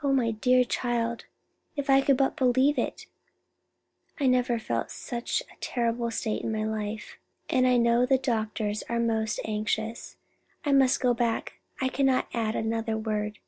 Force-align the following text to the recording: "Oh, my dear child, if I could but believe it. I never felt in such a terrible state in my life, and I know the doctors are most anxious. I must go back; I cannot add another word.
"Oh, 0.00 0.12
my 0.12 0.30
dear 0.30 0.62
child, 0.62 1.24
if 1.74 1.90
I 1.90 2.02
could 2.02 2.16
but 2.16 2.36
believe 2.36 2.78
it. 2.78 3.06
I 4.20 4.28
never 4.28 4.60
felt 4.60 4.84
in 4.84 4.88
such 4.90 5.42
a 5.52 5.56
terrible 5.60 6.12
state 6.12 6.42
in 6.42 6.52
my 6.52 6.62
life, 6.62 7.18
and 7.48 7.66
I 7.66 7.76
know 7.76 8.06
the 8.06 8.16
doctors 8.16 8.84
are 8.88 9.00
most 9.00 9.40
anxious. 9.44 10.14
I 10.64 10.70
must 10.70 11.00
go 11.00 11.14
back; 11.14 11.54
I 11.80 11.88
cannot 11.88 12.28
add 12.32 12.54
another 12.54 12.96
word. 12.96 13.40